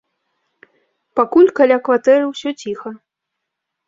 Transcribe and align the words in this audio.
Пакуль 1.19 1.51
каля 1.59 1.77
кватэры 1.87 2.23
ўсё 2.31 2.49
ціха. 2.63 2.89